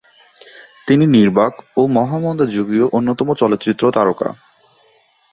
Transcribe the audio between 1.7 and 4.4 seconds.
ও মহামন্দা-যুগীয় অন্যতম চলচ্চিত্র তারকা।